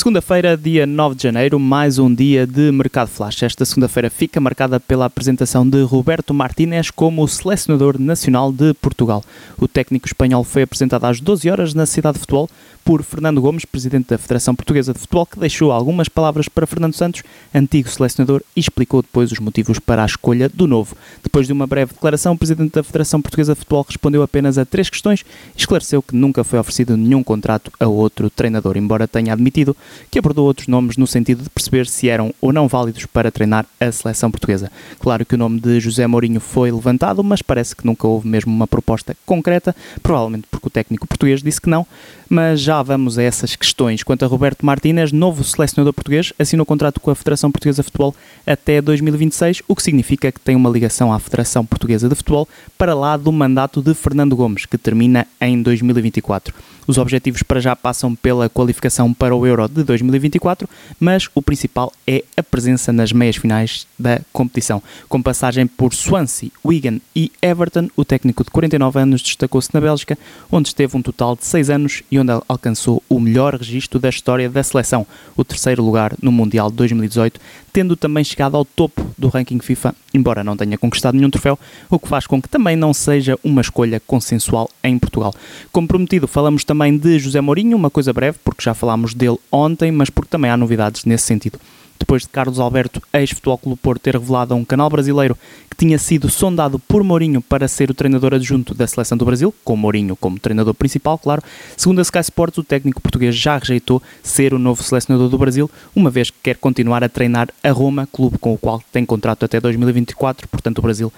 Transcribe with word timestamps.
Segunda-feira, 0.00 0.56
dia 0.56 0.86
9 0.86 1.14
de 1.14 1.24
janeiro, 1.24 1.60
mais 1.60 1.98
um 1.98 2.12
dia 2.14 2.46
de 2.46 2.72
Mercado 2.72 3.08
Flash. 3.08 3.42
Esta 3.42 3.66
segunda-feira 3.66 4.08
fica 4.08 4.40
marcada 4.40 4.80
pela 4.80 5.04
apresentação 5.04 5.68
de 5.68 5.82
Roberto 5.82 6.32
Martínez 6.32 6.90
como 6.90 7.28
selecionador 7.28 8.00
nacional 8.00 8.50
de 8.50 8.72
Portugal. 8.72 9.22
O 9.58 9.68
técnico 9.68 10.06
espanhol 10.06 10.42
foi 10.42 10.62
apresentado 10.62 11.04
às 11.04 11.20
12 11.20 11.50
horas 11.50 11.74
na 11.74 11.84
cidade 11.84 12.14
de 12.14 12.20
futebol 12.20 12.48
por 12.90 13.04
Fernando 13.04 13.40
Gomes, 13.40 13.64
presidente 13.64 14.08
da 14.08 14.18
Federação 14.18 14.52
Portuguesa 14.52 14.92
de 14.92 14.98
Futebol, 14.98 15.24
que 15.24 15.38
deixou 15.38 15.70
algumas 15.70 16.08
palavras 16.08 16.48
para 16.48 16.66
Fernando 16.66 16.92
Santos, 16.92 17.22
antigo 17.54 17.88
selecionador, 17.88 18.42
e 18.56 18.58
explicou 18.58 19.00
depois 19.00 19.30
os 19.30 19.38
motivos 19.38 19.78
para 19.78 20.02
a 20.02 20.06
escolha 20.06 20.48
do 20.48 20.66
novo. 20.66 20.96
Depois 21.22 21.46
de 21.46 21.52
uma 21.52 21.68
breve 21.68 21.92
declaração, 21.92 22.32
o 22.32 22.36
presidente 22.36 22.72
da 22.72 22.82
Federação 22.82 23.22
Portuguesa 23.22 23.52
de 23.52 23.60
Futebol 23.60 23.86
respondeu 23.86 24.24
apenas 24.24 24.58
a 24.58 24.64
três 24.64 24.90
questões 24.90 25.24
e 25.54 25.60
esclareceu 25.60 26.02
que 26.02 26.16
nunca 26.16 26.42
foi 26.42 26.58
oferecido 26.58 26.96
nenhum 26.96 27.22
contrato 27.22 27.70
a 27.78 27.86
outro 27.86 28.28
treinador, 28.28 28.76
embora 28.76 29.06
tenha 29.06 29.34
admitido 29.34 29.76
que 30.10 30.18
abordou 30.18 30.44
outros 30.44 30.66
nomes 30.66 30.96
no 30.96 31.06
sentido 31.06 31.44
de 31.44 31.50
perceber 31.50 31.86
se 31.86 32.08
eram 32.08 32.34
ou 32.40 32.52
não 32.52 32.66
válidos 32.66 33.06
para 33.06 33.30
treinar 33.30 33.66
a 33.78 33.92
seleção 33.92 34.32
portuguesa. 34.32 34.68
Claro 34.98 35.24
que 35.24 35.36
o 35.36 35.38
nome 35.38 35.60
de 35.60 35.78
José 35.78 36.08
Mourinho 36.08 36.40
foi 36.40 36.72
levantado, 36.72 37.22
mas 37.22 37.40
parece 37.40 37.76
que 37.76 37.86
nunca 37.86 38.08
houve 38.08 38.26
mesmo 38.26 38.52
uma 38.52 38.66
proposta 38.66 39.16
concreta, 39.24 39.76
provavelmente 40.02 40.48
porque 40.50 40.66
o 40.66 40.70
técnico 40.70 41.06
português 41.06 41.40
disse 41.40 41.60
que 41.60 41.70
não, 41.70 41.86
mas 42.28 42.60
já 42.60 42.79
vamos 42.82 43.18
a 43.18 43.22
essas 43.22 43.56
questões. 43.56 44.02
Quanto 44.02 44.24
a 44.24 44.28
Roberto 44.28 44.64
Martínez, 44.64 45.12
novo 45.12 45.44
selecionador 45.44 45.92
português, 45.92 46.32
assinou 46.38 46.66
contrato 46.66 47.00
com 47.00 47.10
a 47.10 47.14
Federação 47.14 47.50
Portuguesa 47.50 47.82
de 47.82 47.86
Futebol 47.86 48.14
até 48.46 48.80
2026, 48.80 49.62
o 49.68 49.76
que 49.76 49.82
significa 49.82 50.32
que 50.32 50.40
tem 50.40 50.56
uma 50.56 50.70
ligação 50.70 51.12
à 51.12 51.18
Federação 51.18 51.64
Portuguesa 51.64 52.08
de 52.08 52.14
Futebol 52.14 52.48
para 52.78 52.94
lá 52.94 53.16
do 53.16 53.30
mandato 53.32 53.82
de 53.82 53.94
Fernando 53.94 54.36
Gomes, 54.36 54.66
que 54.66 54.78
termina 54.78 55.26
em 55.40 55.62
2024. 55.62 56.54
Os 56.90 56.98
objetivos 56.98 57.44
para 57.44 57.60
já 57.60 57.76
passam 57.76 58.16
pela 58.16 58.48
qualificação 58.48 59.14
para 59.14 59.32
o 59.34 59.46
Euro 59.46 59.68
de 59.68 59.84
2024, 59.84 60.68
mas 60.98 61.28
o 61.34 61.40
principal 61.40 61.92
é 62.04 62.24
a 62.36 62.42
presença 62.42 62.92
nas 62.92 63.12
meias 63.12 63.36
finais 63.36 63.86
da 63.96 64.20
competição. 64.32 64.82
Com 65.08 65.22
passagem 65.22 65.68
por 65.68 65.94
Swansea, 65.94 66.50
Wigan 66.64 66.98
e 67.14 67.30
Everton, 67.40 67.88
o 67.94 68.04
técnico 68.04 68.42
de 68.42 68.50
49 68.50 68.98
anos 68.98 69.22
destacou-se 69.22 69.70
na 69.72 69.80
Bélgica, 69.80 70.18
onde 70.50 70.68
esteve 70.68 70.96
um 70.96 71.02
total 71.02 71.36
de 71.36 71.44
6 71.44 71.70
anos 71.70 72.02
e 72.10 72.18
onde 72.18 72.32
alcançou 72.48 72.69
o 73.08 73.20
melhor 73.20 73.54
registro 73.54 73.98
da 73.98 74.08
história 74.08 74.48
da 74.48 74.62
seleção, 74.62 75.06
o 75.36 75.44
terceiro 75.44 75.82
lugar 75.82 76.14
no 76.22 76.30
Mundial 76.30 76.70
de 76.70 76.76
2018, 76.76 77.40
tendo 77.72 77.96
também 77.96 78.24
chegado 78.24 78.56
ao 78.56 78.64
topo 78.64 79.06
do 79.16 79.28
ranking 79.28 79.58
FIFA, 79.60 79.94
embora 80.12 80.44
não 80.44 80.56
tenha 80.56 80.76
conquistado 80.76 81.14
nenhum 81.14 81.30
troféu, 81.30 81.58
o 81.88 81.98
que 81.98 82.08
faz 82.08 82.26
com 82.26 82.40
que 82.40 82.48
também 82.48 82.76
não 82.76 82.92
seja 82.92 83.38
uma 83.42 83.60
escolha 83.60 84.00
consensual 84.06 84.68
em 84.82 84.98
Portugal. 84.98 85.34
Como 85.72 85.88
prometido, 85.88 86.28
falamos 86.28 86.64
também 86.64 86.96
de 86.96 87.18
José 87.18 87.40
Mourinho, 87.40 87.76
uma 87.76 87.90
coisa 87.90 88.12
breve, 88.12 88.38
porque 88.44 88.62
já 88.62 88.74
falámos 88.74 89.14
dele 89.14 89.38
ontem, 89.50 89.90
mas 89.90 90.10
porque 90.10 90.30
também 90.30 90.50
há 90.50 90.56
novidades 90.56 91.04
nesse 91.04 91.24
sentido 91.24 91.58
depois 92.00 92.22
de 92.22 92.28
Carlos 92.28 92.58
Alberto, 92.58 93.00
ex-Futebol 93.12 93.58
Clube 93.58 93.78
Porto, 93.80 94.02
ter 94.02 94.14
revelado 94.14 94.54
a 94.54 94.56
um 94.56 94.64
canal 94.64 94.90
brasileiro 94.90 95.36
que 95.70 95.76
tinha 95.76 95.98
sido 95.98 96.28
sondado 96.28 96.78
por 96.78 97.04
Mourinho 97.04 97.40
para 97.40 97.68
ser 97.68 97.90
o 97.90 97.94
treinador 97.94 98.34
adjunto 98.34 98.74
da 98.74 98.86
seleção 98.86 99.16
do 99.16 99.24
Brasil, 99.24 99.54
com 99.62 99.76
Mourinho 99.76 100.16
como 100.16 100.38
treinador 100.38 100.74
principal, 100.74 101.18
claro. 101.18 101.42
Segundo 101.76 102.00
a 102.00 102.02
Sky 102.02 102.20
Sports, 102.20 102.58
o 102.58 102.64
técnico 102.64 103.00
português 103.00 103.36
já 103.36 103.58
rejeitou 103.58 104.02
ser 104.22 104.52
o 104.54 104.58
novo 104.58 104.82
selecionador 104.82 105.28
do 105.28 105.38
Brasil, 105.38 105.70
uma 105.94 106.10
vez 106.10 106.30
que 106.30 106.38
quer 106.42 106.56
continuar 106.56 107.04
a 107.04 107.08
treinar 107.08 107.48
a 107.62 107.70
Roma, 107.70 108.08
clube 108.10 108.38
com 108.38 108.54
o 108.54 108.58
qual 108.58 108.82
tem 108.90 109.04
contrato 109.04 109.44
até 109.44 109.60
2024, 109.60 110.48
portanto 110.48 110.78
o 110.78 110.82
Brasil 110.82 111.12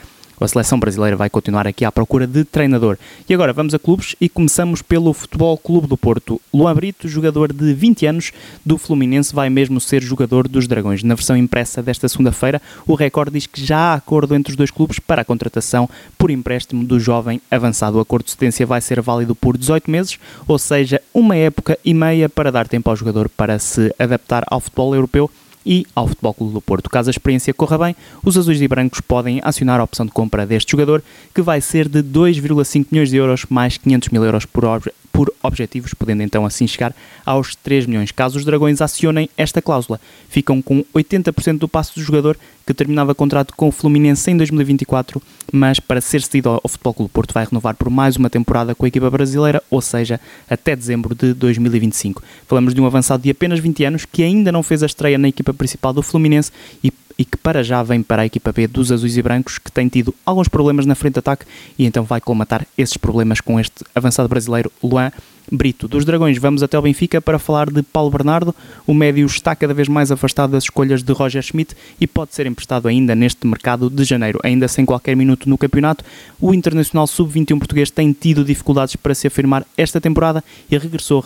a 0.45 0.49
seleção 0.49 0.79
brasileira 0.79 1.17
vai 1.17 1.31
continuar 1.31 1.67
aqui 1.67 1.85
à 1.85 1.93
procura 1.93 2.27
de 2.27 2.45
treinador. 2.45 2.99
E 3.29 3.35
agora 3.35 3.53
vamos 3.53 3.75
a 3.75 3.79
clubes 3.79 4.17
e 4.21 4.29
começamos 4.29 4.83
pelo 4.83 5.13
Futebol 5.13 5.57
Clube 5.57 5.87
do 5.87 5.97
Porto. 5.97 6.41
Luan 6.53 6.75
Brito, 6.75 7.09
jogador 7.09 7.53
de 7.53 7.73
20 7.73 8.07
anos 8.07 8.33
do 8.65 8.79
Fluminense, 8.79 9.35
vai 9.35 9.49
mesmo 9.49 9.81
ser 9.81 10.03
jogador 10.03 10.49
dos 10.49 10.67
Dragões. 10.67 11.03
Na 11.03 11.15
versão 11.15 11.37
impressa 11.37 11.83
desta 11.83 12.09
segunda-feira, 12.09 12.61
o 12.87 12.95
recorde 12.95 13.33
diz 13.33 13.47
que 13.47 13.65
já 13.65 13.79
há 13.79 13.95
acordo 13.95 14.35
entre 14.35 14.51
os 14.51 14.57
dois 14.57 14.71
clubes 14.71 14.99
para 14.99 15.23
a 15.23 15.25
contratação 15.25 15.89
por 16.19 16.31
empréstimo 16.31 16.85
do 16.85 16.99
jovem 16.99 17.41
avançado. 17.51 17.99
O 17.99 18.01
acordo 18.01 18.25
de 18.25 18.33
cedência 18.33 18.67
vai 18.67 18.81
ser 18.81 19.01
válido 19.01 19.35
por 19.35 19.57
18 19.57 19.91
meses, 19.91 20.19
ou 20.47 20.59
seja, 20.59 21.01
uma 21.13 21.37
época 21.37 21.79
e 21.85 21.95
meia 21.95 22.29
para 22.29 22.53
dar 22.53 22.69
tempo 22.69 22.91
ao 22.91 22.97
jogador 22.97 23.29
para 23.29 23.59
se 23.59 23.95
adaptar 23.99 24.45
ao 24.47 24.61
futebol 24.61 24.95
europeu 24.95 25.31
e 25.65 25.87
ao 25.95 26.09
Futebol 26.09 26.35
Clube 26.35 26.55
do 26.55 26.61
Porto. 26.61 26.91
Caso 26.91 27.11
a 27.11 27.13
experiência 27.13 27.55
corra 27.55 27.79
bem, 27.79 27.97
os 28.25 28.37
azuis 28.37 28.61
e 28.61 28.69
brancos 28.69 29.01
podem 29.01 29.41
acionar 29.43 29.81
a 29.81 29.85
opção 29.85 30.07
de 30.07 30.13
compra 30.13 30.47
deste 30.47 30.73
jogador, 30.73 31.03
que 31.35 31.43
vai 31.43 31.61
ser 31.61 31.89
de 31.89 32.03
2,5 32.03 32.87
milhões 32.91 33.11
de 33.11 33.17
euros 33.17 33.47
mais 33.49 33.77
500 33.77 34.09
mil 34.11 34.25
euros 34.25 34.45
por, 34.45 34.83
por 35.13 35.33
objetivos, 35.43 35.93
podendo 35.95 36.23
então 36.23 36.47
assim 36.47 36.67
chegar 36.67 36.95
aos 37.25 37.55
3 37.55 37.87
milhões. 37.87 38.11
Caso 38.11 38.39
os 38.39 38.45
Dragões 38.45 38.81
acionem 38.81 39.29
esta 39.37 39.61
cláusula, 39.61 40.01
ficam 40.29 40.63
com 40.63 40.85
80% 40.95 41.59
do 41.59 41.69
passo 41.69 41.95
do 41.95 42.03
jogador, 42.03 42.37
que 42.67 42.73
terminava 42.73 43.15
contrato 43.15 43.55
com 43.55 43.69
o 43.69 43.73
Fluminense 43.73 44.31
em 44.31 44.37
2024, 44.37 45.21
mas 45.53 45.79
para 45.79 46.01
ser 46.01 46.23
cedido 46.23 46.49
ao 46.49 46.69
Futebol 46.69 46.95
Clube 46.95 47.11
Porto 47.13 47.35
vai 47.35 47.45
renovar 47.45 47.75
por 47.75 47.91
mais 47.91 48.17
uma 48.17 48.31
temporada 48.31 48.75
com 48.75 48.85
a 48.85 48.89
equipa 48.89 49.11
brasileira, 49.11 49.63
ou 49.71 49.81
seja, 49.81 50.21
até 50.49 50.75
dezembro 50.75 51.15
de 51.15 51.35
2025. 51.35 52.23
Falamos 52.47 52.75
de 52.75 52.81
um 52.81 52.87
avançado 52.87 53.23
de 53.23 53.31
apenas 53.31 53.59
20 53.59 53.85
anos 53.85 54.05
que 54.05 54.23
ainda 54.23 54.51
não 54.51 54.63
fez 54.63 54.83
a 54.83 54.87
estreia 54.87 55.19
na 55.19 55.29
equipa 55.29 55.53
principal 55.53 55.93
do 55.93 56.03
Fluminense 56.03 56.51
e 56.83 56.93
e 57.19 57.25
que 57.25 57.37
para 57.37 57.63
já 57.63 57.83
vem 57.83 58.03
para 58.03 58.23
a 58.23 58.27
equipa 58.27 58.53
B 58.53 58.67
dos 58.67 58.93
azuis 58.93 59.17
e 59.17 59.23
brancos, 59.23 59.59
que 59.59 59.71
tem 59.71 59.89
tido 59.89 60.15
alguns 60.25 60.49
problemas 60.49 60.87
na 60.87 60.95
frente 60.95 61.15
de 61.15 61.19
ataque 61.21 61.47
e 61.79 61.85
então 61.85 62.05
vai 62.05 62.21
colmatar 62.21 62.67
esses 62.77 62.97
problemas 62.97 63.41
com 63.41 63.59
este 63.59 63.85
avançado 63.95 64.29
brasileiro, 64.29 64.71
Luan 64.83 65.11
Brito. 65.53 65.87
Dos 65.87 66.07
Dragões 66.07 66.39
vamos 66.39 66.63
até 66.63 66.79
o 66.79 66.83
Benfica 66.83 67.21
para 67.21 67.39
falar 67.39 67.71
de 67.71 67.83
Paulo 67.83 68.11
Bernardo. 68.11 68.55
O 68.87 68.95
médio 68.95 69.27
está 69.27 69.55
cada 69.55 69.75
vez 69.75 69.87
mais 69.87 70.11
afastado 70.11 70.53
das 70.53 70.65
escolhas 70.65 71.03
de 71.03 71.13
Roger 71.13 71.43
Schmidt 71.43 71.77
e 72.01 72.07
pode 72.07 72.35
ser 72.35 72.47
emprestado 72.47 72.89
ainda 72.89 73.15
neste 73.15 73.47
mercado 73.47 73.91
de 73.91 74.03
janeiro. 74.03 74.41
Ainda 74.43 74.67
sem 74.67 74.87
qualquer 74.87 75.15
minuto 75.15 75.51
no 75.51 75.59
campeonato, 75.59 76.03
o 76.41 76.55
Internacional 76.55 77.07
Sub-21 77.07 77.59
português 77.59 77.91
tem 77.91 78.13
tido 78.13 78.43
dificuldades 78.43 78.97
para 78.97 79.15
se 79.15 79.27
afirmar 79.27 79.67
esta 79.77 80.01
temporada 80.01 80.43
e 80.71 80.79
regressou 80.79 81.23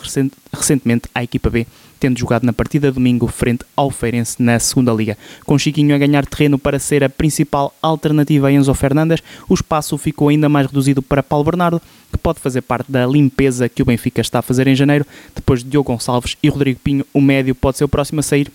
recentemente 0.51 1.09
à 1.15 1.23
equipa 1.23 1.49
B 1.49 1.65
tendo 1.99 2.19
jogado 2.19 2.43
na 2.43 2.53
partida 2.53 2.91
domingo 2.91 3.27
frente 3.27 3.65
ao 3.75 3.89
Feirense 3.89 4.41
na 4.41 4.59
segunda 4.59 4.93
Liga. 4.93 5.17
Com 5.45 5.57
Chiquinho 5.57 5.95
a 5.95 5.97
ganhar 5.97 6.25
terreno 6.25 6.57
para 6.57 6.79
ser 6.79 7.03
a 7.03 7.09
principal 7.09 7.73
alternativa 7.81 8.47
a 8.47 8.51
Enzo 8.51 8.73
Fernandes, 8.73 9.21
o 9.47 9.53
espaço 9.53 9.97
ficou 9.97 10.29
ainda 10.29 10.47
mais 10.47 10.67
reduzido 10.67 11.01
para 11.01 11.23
Paulo 11.23 11.45
Bernardo, 11.45 11.81
que 12.11 12.17
pode 12.17 12.39
fazer 12.39 12.61
parte 12.61 12.91
da 12.91 13.05
limpeza 13.05 13.67
que 13.67 13.81
o 13.81 13.85
Benfica 13.85 14.16
está 14.21 14.39
a 14.39 14.41
fazer 14.41 14.67
em 14.67 14.75
janeiro. 14.75 15.05
Depois 15.35 15.63
de 15.63 15.69
Diogo 15.69 15.91
Gonçalves 15.91 16.35
e 16.41 16.49
Rodrigo 16.49 16.79
Pinho, 16.83 17.05
o 17.13 17.21
médio 17.21 17.55
pode 17.55 17.77
ser 17.77 17.83
o 17.83 17.87
próximo 17.87 18.19
a 18.19 18.23
sair 18.23 18.51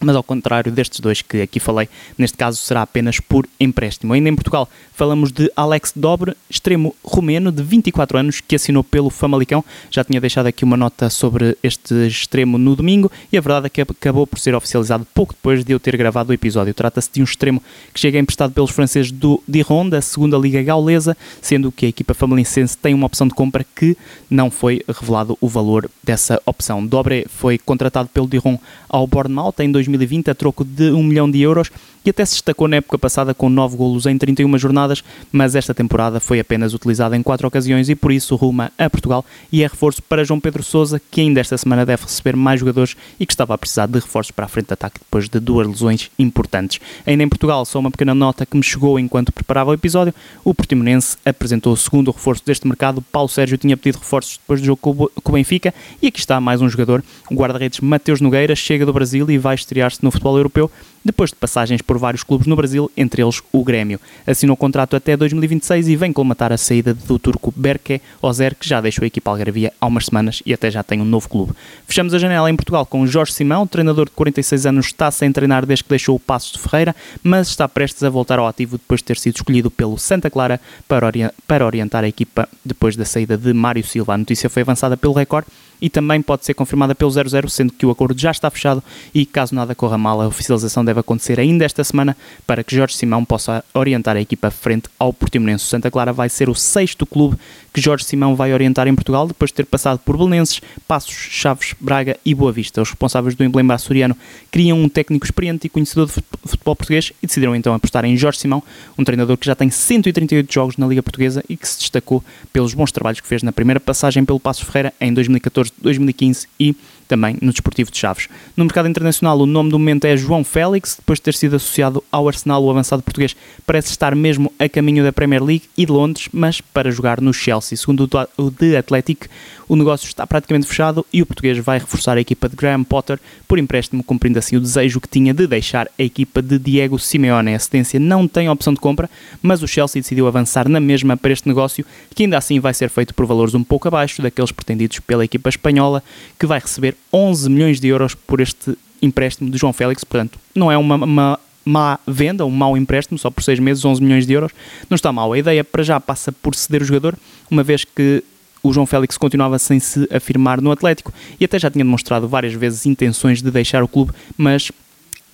mas 0.00 0.14
ao 0.14 0.22
contrário 0.22 0.70
destes 0.70 1.00
dois 1.00 1.22
que 1.22 1.42
aqui 1.42 1.58
falei, 1.58 1.88
neste 2.16 2.36
caso 2.36 2.58
será 2.58 2.82
apenas 2.82 3.20
por 3.20 3.48
empréstimo. 3.58 4.12
Ainda 4.12 4.28
em 4.28 4.34
Portugal, 4.34 4.68
falamos 4.92 5.32
de 5.32 5.50
Alex 5.56 5.92
Dobre, 5.94 6.36
extremo 6.48 6.94
romeno 7.04 7.50
de 7.50 7.62
24 7.62 8.18
anos, 8.18 8.40
que 8.40 8.54
assinou 8.54 8.84
pelo 8.84 9.10
Famalicão. 9.10 9.64
Já 9.90 10.04
tinha 10.04 10.20
deixado 10.20 10.46
aqui 10.46 10.64
uma 10.64 10.76
nota 10.76 11.10
sobre 11.10 11.56
este 11.62 11.94
extremo 12.06 12.58
no 12.58 12.76
domingo 12.76 13.10
e 13.32 13.38
a 13.38 13.40
verdade 13.40 13.66
é 13.66 13.68
que 13.68 13.80
acabou 13.80 14.26
por 14.26 14.38
ser 14.38 14.54
oficializado 14.54 15.06
pouco 15.12 15.34
depois 15.34 15.64
de 15.64 15.72
eu 15.72 15.80
ter 15.80 15.96
gravado 15.96 16.30
o 16.30 16.34
episódio. 16.34 16.72
Trata-se 16.74 17.10
de 17.12 17.20
um 17.20 17.24
extremo 17.24 17.62
que 17.92 18.00
chega 18.00 18.18
emprestado 18.18 18.52
pelos 18.52 18.70
franceses 18.70 19.10
do 19.10 19.42
Dijon, 19.48 19.88
da 19.88 20.00
segunda 20.00 20.38
liga 20.38 20.62
gaulesa, 20.62 21.16
sendo 21.40 21.72
que 21.72 21.86
a 21.86 21.88
equipa 21.88 22.14
famalicense 22.14 22.76
tem 22.76 22.94
uma 22.94 23.06
opção 23.06 23.26
de 23.26 23.34
compra 23.34 23.64
que 23.74 23.96
não 24.30 24.50
foi 24.50 24.82
revelado 24.86 25.36
o 25.40 25.48
valor 25.48 25.90
dessa 26.02 26.40
opção. 26.46 26.86
Dobre 26.86 27.26
foi 27.28 27.58
contratado 27.58 28.08
pelo 28.08 28.28
Dijon 28.28 28.58
ao 28.88 29.06
Bournemouth 29.06 29.54
em 29.60 29.70
2000 29.70 29.87
2020 29.88 30.30
a 30.30 30.34
troco 30.34 30.64
de 30.64 30.90
1 30.90 31.02
milhão 31.02 31.30
de 31.30 31.40
euros 31.40 31.70
e 32.04 32.10
até 32.10 32.24
se 32.24 32.34
destacou 32.34 32.68
na 32.68 32.76
época 32.76 32.98
passada 32.98 33.34
com 33.34 33.48
9 33.48 33.76
golos 33.76 34.06
em 34.06 34.16
31 34.16 34.58
jornadas, 34.58 35.02
mas 35.32 35.54
esta 35.54 35.74
temporada 35.74 36.20
foi 36.20 36.40
apenas 36.40 36.74
utilizada 36.74 37.16
em 37.16 37.22
4 37.22 37.46
ocasiões 37.46 37.88
e 37.88 37.94
por 37.94 38.12
isso 38.12 38.36
ruma 38.36 38.72
a 38.78 38.88
Portugal 38.88 39.24
e 39.52 39.62
é 39.62 39.66
reforço 39.66 40.02
para 40.02 40.24
João 40.24 40.40
Pedro 40.40 40.62
Sousa, 40.62 41.00
que 41.10 41.20
ainda 41.20 41.40
esta 41.40 41.56
semana 41.58 41.84
deve 41.84 42.04
receber 42.04 42.36
mais 42.36 42.60
jogadores 42.60 42.96
e 43.18 43.26
que 43.26 43.32
estava 43.32 43.54
a 43.54 43.58
precisar 43.58 43.86
de 43.86 43.98
reforços 43.98 44.30
para 44.30 44.44
a 44.44 44.48
frente 44.48 44.68
de 44.68 44.74
ataque 44.74 45.00
depois 45.00 45.28
de 45.28 45.40
duas 45.40 45.66
lesões 45.66 46.10
importantes. 46.18 46.80
Ainda 47.06 47.22
em 47.22 47.28
Portugal, 47.28 47.64
só 47.64 47.78
uma 47.78 47.90
pequena 47.90 48.14
nota 48.14 48.46
que 48.46 48.56
me 48.56 48.62
chegou 48.62 48.98
enquanto 48.98 49.32
preparava 49.32 49.70
o 49.70 49.74
episódio, 49.74 50.14
o 50.44 50.54
Portimonense 50.54 51.16
apresentou 51.24 51.72
o 51.72 51.76
segundo 51.76 52.10
reforço 52.10 52.42
deste 52.44 52.66
mercado, 52.66 53.02
Paulo 53.02 53.28
Sérgio 53.28 53.58
tinha 53.58 53.76
pedido 53.76 53.98
reforços 53.98 54.38
depois 54.38 54.60
do 54.60 54.66
jogo 54.66 55.10
com 55.22 55.32
o 55.32 55.32
Benfica 55.32 55.74
e 56.00 56.06
aqui 56.08 56.18
está 56.18 56.40
mais 56.40 56.60
um 56.60 56.68
jogador, 56.68 57.02
o 57.30 57.34
guarda-redes 57.34 57.80
Mateus 57.80 58.20
Nogueira, 58.20 58.54
chega 58.56 58.86
do 58.86 58.92
Brasil 58.92 59.28
e 59.30 59.38
vai 59.38 59.54
estrear-se 59.54 60.02
no 60.02 60.10
futebol 60.10 60.36
europeu 60.36 60.70
depois 61.04 61.30
de 61.30 61.36
passagens 61.36 61.82
por 61.82 61.98
vários 61.98 62.22
clubes 62.22 62.46
no 62.46 62.56
Brasil, 62.56 62.90
entre 62.96 63.22
eles 63.22 63.42
o 63.52 63.64
Grêmio. 63.64 64.00
Assinou 64.26 64.56
contrato 64.56 64.96
até 64.96 65.16
2026 65.16 65.88
e 65.88 65.96
vem 65.96 66.12
colmatar 66.12 66.52
a 66.52 66.56
saída 66.56 66.94
do 66.94 67.18
turco 67.18 67.52
Berke 67.56 68.00
Ozer, 68.20 68.54
que 68.54 68.68
já 68.68 68.80
deixou 68.80 69.04
a 69.04 69.06
equipa 69.06 69.30
algarvia 69.30 69.72
há 69.80 69.86
umas 69.86 70.06
semanas 70.06 70.42
e 70.44 70.52
até 70.52 70.70
já 70.70 70.82
tem 70.82 71.00
um 71.00 71.04
novo 71.04 71.28
clube. 71.28 71.52
Fechamos 71.86 72.14
a 72.14 72.18
janela 72.18 72.50
em 72.50 72.56
Portugal 72.56 72.84
com 72.84 73.06
Jorge 73.06 73.32
Simão, 73.32 73.66
treinador 73.66 74.06
de 74.06 74.12
46 74.12 74.66
anos, 74.66 74.86
está 74.86 75.10
sem 75.10 75.32
treinar 75.32 75.64
desde 75.64 75.84
que 75.84 75.90
deixou 75.90 76.16
o 76.16 76.20
Passos 76.20 76.52
de 76.52 76.58
Ferreira, 76.58 76.94
mas 77.22 77.48
está 77.48 77.68
prestes 77.68 78.02
a 78.02 78.10
voltar 78.10 78.38
ao 78.38 78.46
ativo 78.46 78.78
depois 78.78 79.00
de 79.00 79.04
ter 79.04 79.16
sido 79.16 79.36
escolhido 79.36 79.70
pelo 79.70 79.98
Santa 79.98 80.30
Clara 80.30 80.60
para, 80.86 81.06
ori 81.06 81.20
para 81.46 81.64
orientar 81.64 82.04
a 82.04 82.08
equipa 82.08 82.48
depois 82.64 82.96
da 82.96 83.04
saída 83.04 83.36
de 83.36 83.52
Mário 83.52 83.84
Silva. 83.84 84.14
A 84.14 84.18
notícia 84.18 84.50
foi 84.50 84.62
avançada 84.62 84.96
pelo 84.96 85.14
Record 85.14 85.46
e 85.80 85.88
também 85.88 86.20
pode 86.20 86.44
ser 86.44 86.54
confirmada 86.54 86.94
pelo 86.94 87.10
0-0, 87.10 87.48
sendo 87.48 87.72
que 87.72 87.86
o 87.86 87.90
acordo 87.90 88.18
já 88.20 88.30
está 88.30 88.50
fechado 88.50 88.82
e 89.14 89.24
caso 89.24 89.54
nada 89.54 89.74
corra 89.74 89.98
mal, 89.98 90.20
a 90.20 90.26
oficialização 90.26 90.84
deve 90.84 91.00
acontecer 91.00 91.38
ainda 91.38 91.64
esta 91.64 91.82
semana 91.84 92.16
para 92.46 92.64
que 92.64 92.74
Jorge 92.74 92.96
Simão 92.96 93.24
possa 93.24 93.64
orientar 93.74 94.16
a 94.16 94.20
equipa 94.20 94.50
frente 94.50 94.88
ao 94.98 95.12
Portimonense. 95.12 95.64
Santa 95.64 95.90
Clara 95.90 96.12
vai 96.12 96.28
ser 96.28 96.48
o 96.48 96.54
sexto 96.54 97.06
clube 97.06 97.36
que 97.72 97.80
Jorge 97.80 98.04
Simão 98.04 98.34
vai 98.34 98.52
orientar 98.52 98.88
em 98.88 98.94
Portugal, 98.94 99.26
depois 99.26 99.50
de 99.50 99.56
ter 99.56 99.66
passado 99.66 100.00
por 100.04 100.16
Belenenses, 100.16 100.60
Passos, 100.86 101.14
Chaves, 101.14 101.74
Braga 101.80 102.16
e 102.24 102.34
Boa 102.34 102.50
Vista. 102.50 102.82
Os 102.82 102.90
responsáveis 102.90 103.34
do 103.34 103.44
emblema 103.44 103.74
açoriano 103.74 104.16
queriam 104.50 104.80
um 104.80 104.88
técnico 104.88 105.24
experiente 105.24 105.66
e 105.66 105.70
conhecedor 105.70 106.06
de 106.06 106.12
futebol 106.44 106.74
português 106.74 107.12
e 107.22 107.26
decidiram 107.26 107.54
então 107.54 107.74
apostar 107.74 108.04
em 108.04 108.16
Jorge 108.16 108.38
Simão, 108.38 108.62
um 108.96 109.04
treinador 109.04 109.36
que 109.36 109.46
já 109.46 109.54
tem 109.54 109.70
138 109.70 110.52
jogos 110.52 110.76
na 110.76 110.86
Liga 110.86 111.02
Portuguesa 111.02 111.44
e 111.48 111.56
que 111.56 111.68
se 111.68 111.78
destacou 111.78 112.24
pelos 112.52 112.74
bons 112.74 112.90
trabalhos 112.90 113.20
que 113.20 113.26
fez 113.26 113.42
na 113.42 113.52
primeira 113.52 113.80
passagem 113.80 114.24
pelo 114.24 114.40
Passos 114.40 114.64
Ferreira 114.64 114.92
em 115.00 115.12
2014, 115.12 115.67
2015 115.82 116.48
e 116.58 116.74
também 117.08 117.36
no 117.40 117.50
Desportivo 117.50 117.90
de 117.90 117.98
Chaves. 117.98 118.28
No 118.56 118.64
mercado 118.64 118.88
internacional, 118.88 119.38
o 119.38 119.46
nome 119.46 119.70
do 119.70 119.78
momento 119.78 120.04
é 120.04 120.16
João 120.16 120.44
Félix, 120.44 120.96
depois 120.96 121.18
de 121.18 121.24
ter 121.24 121.34
sido 121.34 121.56
associado 121.56 122.04
ao 122.12 122.28
Arsenal, 122.28 122.62
o 122.62 122.70
avançado 122.70 123.02
português 123.02 123.34
parece 123.66 123.90
estar 123.90 124.14
mesmo 124.14 124.52
a 124.58 124.68
caminho 124.68 125.02
da 125.02 125.12
Premier 125.12 125.42
League 125.42 125.64
e 125.76 125.86
de 125.86 125.92
Londres, 125.92 126.28
mas 126.32 126.60
para 126.60 126.90
jogar 126.90 127.20
no 127.20 127.32
Chelsea. 127.32 127.76
Segundo 127.76 128.08
o 128.36 128.50
The 128.50 128.78
Athletic, 128.78 129.28
o 129.68 129.76
negócio 129.76 130.06
está 130.06 130.26
praticamente 130.26 130.66
fechado 130.66 131.04
e 131.12 131.20
o 131.20 131.26
português 131.26 131.58
vai 131.58 131.78
reforçar 131.78 132.16
a 132.16 132.20
equipa 132.20 132.48
de 132.48 132.56
Graham 132.56 132.84
Potter 132.84 133.20
por 133.46 133.58
empréstimo, 133.58 134.02
cumprindo 134.02 134.38
assim 134.38 134.56
o 134.56 134.60
desejo 134.60 135.00
que 135.00 135.08
tinha 135.08 135.34
de 135.34 135.46
deixar 135.46 135.88
a 135.98 136.02
equipa 136.02 136.40
de 136.40 136.58
Diego 136.58 136.98
Simeone. 136.98 137.54
A 137.54 137.58
cedência 137.58 138.00
não 138.00 138.26
tem 138.26 138.48
opção 138.48 138.72
de 138.72 138.80
compra, 138.80 139.10
mas 139.42 139.62
o 139.62 139.68
Chelsea 139.68 140.00
decidiu 140.00 140.26
avançar 140.26 140.68
na 140.68 140.80
mesma 140.80 141.16
para 141.16 141.32
este 141.32 141.46
negócio, 141.46 141.84
que 142.14 142.22
ainda 142.22 142.38
assim 142.38 142.58
vai 142.60 142.72
ser 142.72 142.88
feito 142.88 143.14
por 143.14 143.26
valores 143.26 143.54
um 143.54 143.62
pouco 143.62 143.88
abaixo 143.88 144.22
daqueles 144.22 144.52
pretendidos 144.52 145.00
pela 145.00 145.24
equipa 145.24 145.48
espanhola, 145.48 146.02
que 146.38 146.46
vai 146.46 146.58
receber 146.58 146.96
11 147.12 147.50
milhões 147.50 147.80
de 147.80 147.88
euros 147.88 148.14
por 148.14 148.40
este 148.40 148.76
empréstimo 149.00 149.50
de 149.50 149.58
João 149.58 149.72
Félix, 149.72 150.04
portanto, 150.04 150.38
não 150.54 150.70
é 150.70 150.76
uma, 150.76 150.96
uma 150.96 151.40
má 151.64 151.98
venda, 152.06 152.44
um 152.44 152.50
mau 152.50 152.76
empréstimo, 152.76 153.18
só 153.18 153.30
por 153.30 153.42
6 153.42 153.58
meses, 153.58 153.84
11 153.84 154.02
milhões 154.02 154.26
de 154.26 154.32
euros, 154.32 154.52
não 154.88 154.94
está 154.94 155.12
mal. 155.12 155.32
A 155.32 155.38
ideia 155.38 155.62
para 155.62 155.82
já 155.82 156.00
passa 156.00 156.32
por 156.32 156.54
ceder 156.54 156.82
o 156.82 156.84
jogador, 156.84 157.16
uma 157.50 157.62
vez 157.62 157.84
que 157.84 158.24
o 158.62 158.72
João 158.72 158.86
Félix 158.86 159.16
continuava 159.16 159.58
sem 159.58 159.78
se 159.78 160.08
afirmar 160.12 160.60
no 160.60 160.72
Atlético 160.72 161.12
e 161.38 161.44
até 161.44 161.58
já 161.58 161.70
tinha 161.70 161.84
demonstrado 161.84 162.26
várias 162.26 162.54
vezes 162.54 162.86
intenções 162.86 163.40
de 163.40 163.50
deixar 163.50 163.82
o 163.82 163.88
clube, 163.88 164.12
mas 164.36 164.72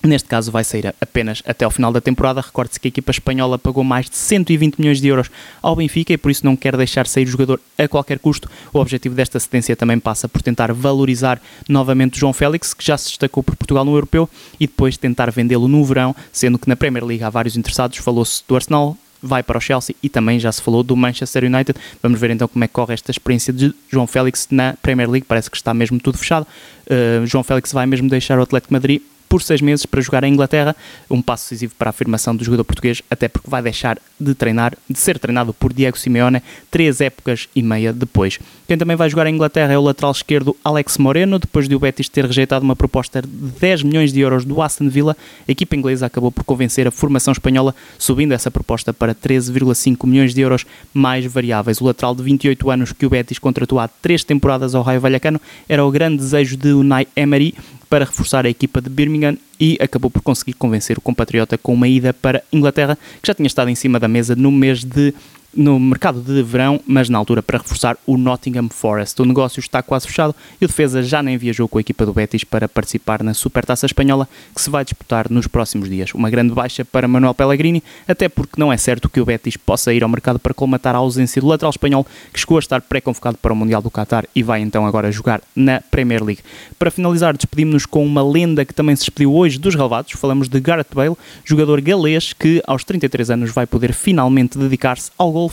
Neste 0.05 0.29
caso 0.29 0.51
vai 0.51 0.63
sair 0.63 0.93
apenas 1.01 1.41
até 1.47 1.65
ao 1.65 1.71
final 1.71 1.91
da 1.91 1.99
temporada. 1.99 2.39
Recorde-se 2.39 2.79
que 2.79 2.87
a 2.87 2.89
equipa 2.89 3.09
espanhola 3.09 3.57
pagou 3.57 3.83
mais 3.83 4.07
de 4.07 4.15
120 4.15 4.77
milhões 4.77 5.01
de 5.01 5.07
euros 5.07 5.31
ao 5.63 5.75
Benfica 5.75 6.13
e 6.13 6.17
por 6.17 6.29
isso 6.29 6.45
não 6.45 6.55
quer 6.55 6.77
deixar 6.77 7.07
sair 7.07 7.23
o 7.23 7.31
jogador 7.31 7.59
a 7.75 7.87
qualquer 7.87 8.19
custo. 8.19 8.47
O 8.71 8.77
objetivo 8.77 9.15
desta 9.15 9.39
cedência 9.39 9.75
também 9.75 9.99
passa 9.99 10.29
por 10.29 10.43
tentar 10.43 10.71
valorizar 10.71 11.41
novamente 11.67 12.17
o 12.17 12.19
João 12.19 12.33
Félix, 12.33 12.71
que 12.71 12.85
já 12.85 12.95
se 12.97 13.07
destacou 13.07 13.41
por 13.41 13.55
Portugal 13.55 13.83
no 13.83 13.95
Europeu, 13.95 14.29
e 14.59 14.67
depois 14.67 14.95
tentar 14.95 15.31
vendê-lo 15.31 15.67
no 15.67 15.83
verão, 15.83 16.15
sendo 16.31 16.59
que 16.59 16.69
na 16.69 16.75
Premier 16.75 17.03
League 17.03 17.23
há 17.23 17.29
vários 17.31 17.57
interessados. 17.57 17.97
Falou-se 17.97 18.43
do 18.47 18.55
Arsenal, 18.55 18.95
vai 19.23 19.41
para 19.41 19.57
o 19.57 19.61
Chelsea 19.61 19.95
e 20.03 20.07
também 20.07 20.39
já 20.39 20.51
se 20.51 20.61
falou 20.61 20.83
do 20.83 20.95
Manchester 20.95 21.45
United. 21.45 21.79
Vamos 22.03 22.19
ver 22.19 22.29
então 22.29 22.47
como 22.47 22.63
é 22.63 22.67
que 22.67 22.73
corre 22.73 22.93
esta 22.93 23.09
experiência 23.09 23.51
de 23.51 23.73
João 23.89 24.05
Félix 24.05 24.47
na 24.51 24.75
Premier 24.83 25.09
League. 25.09 25.25
Parece 25.27 25.49
que 25.49 25.57
está 25.57 25.73
mesmo 25.73 25.99
tudo 25.99 26.19
fechado. 26.19 26.45
Uh, 26.85 27.25
João 27.25 27.43
Félix 27.43 27.73
vai 27.73 27.87
mesmo 27.87 28.07
deixar 28.07 28.37
o 28.37 28.43
Atlético 28.43 28.71
Madrid 28.71 29.01
por 29.27 29.41
seis 29.41 29.61
meses 29.61 29.85
para 29.85 30.01
jogar 30.01 30.23
em 30.23 30.33
Inglaterra, 30.33 30.75
um 31.09 31.21
passo 31.21 31.45
decisivo 31.45 31.73
para 31.77 31.89
a 31.89 31.91
afirmação 31.91 32.35
do 32.35 32.43
jogador 32.43 32.63
português, 32.63 33.01
até 33.09 33.27
porque 33.27 33.49
vai 33.49 33.61
deixar 33.61 33.97
de 34.19 34.33
treinar, 34.33 34.77
de 34.89 34.99
ser 34.99 35.19
treinado 35.19 35.53
por 35.53 35.73
Diego 35.73 35.97
Simeone 35.97 36.41
três 36.71 37.01
épocas 37.01 37.49
e 37.55 37.61
meia 37.61 37.91
depois. 37.91 38.39
Quem 38.67 38.77
também 38.77 38.95
vai 38.95 39.09
jogar 39.09 39.27
em 39.27 39.35
Inglaterra 39.35 39.73
é 39.73 39.77
o 39.77 39.81
lateral 39.81 40.11
esquerdo 40.11 40.55
Alex 40.63 40.97
Moreno, 40.97 41.37
depois 41.37 41.67
de 41.67 41.75
o 41.75 41.79
Betis 41.79 42.09
ter 42.09 42.25
rejeitado 42.25 42.63
uma 42.63 42.75
proposta 42.75 43.21
de 43.21 43.27
10 43.27 43.83
milhões 43.83 44.11
de 44.11 44.19
euros 44.19 44.45
do 44.45 44.61
Aston 44.61 44.89
Villa, 44.89 45.15
a 45.47 45.51
equipa 45.51 45.75
inglesa 45.75 46.05
acabou 46.05 46.31
por 46.31 46.43
convencer 46.43 46.87
a 46.87 46.91
formação 46.91 47.31
espanhola, 47.31 47.75
subindo 47.97 48.31
essa 48.31 48.49
proposta 48.49 48.93
para 48.93 49.13
13,5 49.13 50.07
milhões 50.07 50.33
de 50.33 50.41
euros 50.41 50.65
mais 50.93 51.25
variáveis. 51.25 51.79
O 51.81 51.85
lateral 51.85 52.15
de 52.15 52.23
28 52.23 52.69
anos 52.71 52.91
que 52.91 53.05
o 53.05 53.09
Betis 53.09 53.39
contratou 53.39 53.79
há 53.79 53.87
três 53.87 54.23
temporadas 54.23 54.73
ao 54.73 54.83
Raio 54.83 55.01
Vallecano 55.01 55.39
era 55.67 55.85
o 55.85 55.91
grande 55.91 56.17
desejo 56.17 56.57
de 56.57 56.69
Unai 56.69 57.07
Emery, 57.15 57.53
para 57.89 58.05
reforçar 58.05 58.45
a 58.45 58.49
equipa 58.49 58.81
de 58.81 58.89
Birmingham 58.89 59.37
e 59.59 59.77
acabou 59.79 60.11
por 60.11 60.21
conseguir 60.21 60.53
convencer 60.53 60.97
o 60.97 61.01
compatriota 61.01 61.57
com 61.57 61.73
uma 61.73 61.87
ida 61.87 62.13
para 62.13 62.43
Inglaterra, 62.51 62.97
que 63.21 63.27
já 63.27 63.33
tinha 63.33 63.47
estado 63.47 63.69
em 63.69 63.75
cima 63.75 63.99
da 63.99 64.07
mesa 64.07 64.35
no 64.35 64.51
mês 64.51 64.83
de 64.83 65.13
no 65.55 65.79
mercado 65.79 66.19
de 66.19 66.43
verão, 66.43 66.81
mas 66.85 67.09
na 67.09 67.17
altura 67.17 67.41
para 67.41 67.57
reforçar 67.57 67.97
o 68.05 68.17
Nottingham 68.17 68.67
Forest. 68.69 69.21
O 69.21 69.25
negócio 69.25 69.59
está 69.59 69.81
quase 69.81 70.07
fechado 70.07 70.35
e 70.59 70.65
o 70.65 70.67
defesa 70.67 71.01
já 71.01 71.23
nem 71.23 71.37
viajou 71.37 71.67
com 71.67 71.77
a 71.77 71.81
equipa 71.81 72.05
do 72.05 72.13
Betis 72.13 72.43
para 72.43 72.67
participar 72.67 73.23
na 73.23 73.33
Supertaça 73.33 73.85
Espanhola, 73.85 74.27
que 74.53 74.61
se 74.61 74.69
vai 74.69 74.83
disputar 74.83 75.31
nos 75.31 75.47
próximos 75.47 75.89
dias. 75.89 76.13
Uma 76.13 76.29
grande 76.29 76.53
baixa 76.53 76.83
para 76.83 77.07
Manuel 77.07 77.33
Pellegrini, 77.33 77.81
até 78.07 78.27
porque 78.27 78.59
não 78.59 78.71
é 78.71 78.77
certo 78.77 79.09
que 79.09 79.21
o 79.21 79.25
Betis 79.25 79.55
possa 79.55 79.93
ir 79.93 80.03
ao 80.03 80.09
mercado 80.09 80.39
para 80.39 80.53
colmatar 80.53 80.93
a 80.93 80.97
ausência 80.97 81.41
do 81.41 81.47
lateral 81.47 81.69
espanhol, 81.69 82.05
que 82.33 82.39
chegou 82.39 82.57
a 82.57 82.59
estar 82.59 82.81
pré-convocado 82.81 83.37
para 83.37 83.53
o 83.53 83.55
Mundial 83.55 83.81
do 83.81 83.89
Qatar 83.89 84.25
e 84.35 84.43
vai 84.43 84.59
então 84.61 84.85
agora 84.85 85.11
jogar 85.11 85.41
na 85.55 85.79
Premier 85.79 86.21
League. 86.21 86.41
Para 86.77 86.91
finalizar, 86.91 87.35
despedimos-nos 87.35 87.85
com 87.85 88.05
uma 88.05 88.23
lenda 88.23 88.65
que 88.65 88.73
também 88.73 88.95
se 88.95 89.03
despediu 89.03 89.33
hoje 89.33 89.57
dos 89.57 89.73
relevados. 89.73 90.11
Falamos 90.13 90.49
de 90.49 90.59
Gareth 90.59 90.87
Bale, 90.93 91.15
jogador 91.45 91.79
galês 91.79 92.33
que 92.33 92.61
aos 92.67 92.83
33 92.83 93.31
anos 93.31 93.51
vai 93.51 93.65
poder 93.65 93.93
finalmente 93.93 94.57
dedicar-se 94.57 95.11
ao 95.17 95.31
gol 95.31 95.44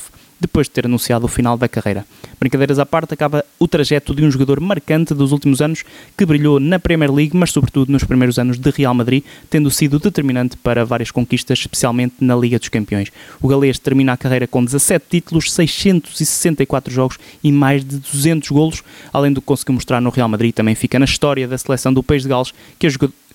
depois 0.42 0.66
de 0.66 0.72
ter 0.72 0.86
anunciado 0.86 1.24
o 1.24 1.28
final 1.28 1.56
da 1.56 1.68
carreira. 1.68 2.04
Brincadeiras 2.38 2.78
à 2.80 2.84
parte, 2.84 3.14
acaba 3.14 3.44
o 3.58 3.68
trajeto 3.68 4.12
de 4.12 4.24
um 4.24 4.30
jogador 4.30 4.58
marcante 4.60 5.14
dos 5.14 5.30
últimos 5.30 5.62
anos 5.62 5.84
que 6.18 6.26
brilhou 6.26 6.58
na 6.58 6.80
Premier 6.80 7.12
League, 7.12 7.36
mas 7.36 7.52
sobretudo 7.52 7.92
nos 7.92 8.02
primeiros 8.02 8.38
anos 8.38 8.58
de 8.58 8.70
Real 8.70 8.92
Madrid, 8.92 9.22
tendo 9.48 9.70
sido 9.70 10.00
determinante 10.00 10.56
para 10.56 10.84
várias 10.84 11.12
conquistas, 11.12 11.60
especialmente 11.60 12.16
na 12.20 12.34
Liga 12.34 12.58
dos 12.58 12.68
Campeões. 12.68 13.12
O 13.40 13.46
galês 13.46 13.78
termina 13.78 14.12
a 14.12 14.16
carreira 14.16 14.48
com 14.48 14.64
17 14.64 15.06
títulos, 15.08 15.52
664 15.52 16.92
jogos 16.92 17.18
e 17.44 17.52
mais 17.52 17.84
de 17.84 17.98
200 17.98 18.50
golos, 18.50 18.82
além 19.12 19.32
do 19.32 19.40
que 19.40 19.46
conseguiu 19.46 19.74
mostrar 19.74 20.00
no 20.00 20.10
Real 20.10 20.28
Madrid, 20.28 20.52
também 20.52 20.74
fica 20.74 20.98
na 20.98 21.04
história 21.04 21.46
da 21.46 21.56
seleção 21.56 21.92
do 21.92 22.02
País 22.02 22.24
de 22.24 22.28
Gales, 22.28 22.52
que 22.78 22.86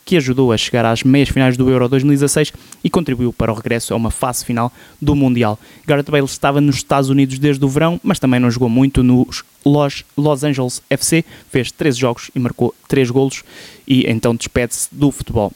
que 0.07 0.15
ajudou 0.15 0.53
a 0.53 0.57
chegar 0.57 0.85
às 0.85 1.03
meias 1.03 1.27
finais 1.27 1.57
do 1.57 1.69
Euro 1.69 1.89
2016 1.89 2.53
e 2.81 2.89
contribuiu 2.89 3.33
para 3.33 3.51
o 3.51 3.55
regresso 3.55 3.93
a 3.93 3.97
uma 3.97 4.09
fase 4.09 4.45
final 4.45 4.71
do 5.01 5.13
Mundial. 5.13 5.59
Gareth 5.85 6.09
Bale 6.09 6.23
estava 6.23 6.61
nos 6.61 6.77
Estados 6.77 7.09
Unidos 7.09 7.37
desde 7.37 7.63
o 7.65 7.67
verão, 7.67 7.99
mas 8.01 8.17
também 8.17 8.39
não 8.39 8.49
jogou 8.49 8.69
muito 8.69 9.03
nos 9.03 9.43
Los, 9.65 10.05
Los 10.15 10.45
Angeles 10.45 10.81
FC, 10.89 11.25
fez 11.51 11.73
13 11.73 11.99
jogos 11.99 12.31
e 12.33 12.39
marcou 12.39 12.73
3 12.87 13.11
golos 13.11 13.43
e 13.85 14.09
então 14.09 14.33
despede-se 14.33 14.87
do 14.93 15.11
futebol 15.11 15.51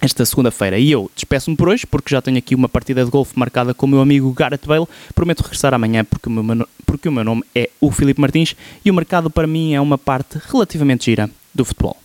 esta 0.00 0.24
segunda-feira. 0.24 0.78
E 0.78 0.90
eu 0.90 1.10
despeço-me 1.14 1.54
por 1.54 1.68
hoje, 1.68 1.86
porque 1.86 2.14
já 2.14 2.22
tenho 2.22 2.38
aqui 2.38 2.54
uma 2.54 2.70
partida 2.70 3.04
de 3.04 3.10
golfe 3.10 3.38
marcada 3.38 3.74
com 3.74 3.84
o 3.84 3.88
meu 3.88 4.00
amigo 4.00 4.32
Gareth 4.32 4.66
Bale. 4.66 4.86
Prometo 5.14 5.42
regressar 5.42 5.74
amanhã, 5.74 6.02
porque 6.02 6.30
o 6.30 6.32
meu, 6.32 6.66
porque 6.86 7.08
o 7.10 7.12
meu 7.12 7.24
nome 7.24 7.44
é 7.54 7.68
o 7.78 7.90
Filipe 7.90 8.22
Martins 8.22 8.56
e 8.82 8.90
o 8.90 8.94
mercado 8.94 9.28
para 9.28 9.46
mim 9.46 9.74
é 9.74 9.80
uma 9.82 9.98
parte 9.98 10.40
relativamente 10.50 11.04
gira 11.04 11.28
do 11.54 11.62
futebol. 11.62 12.01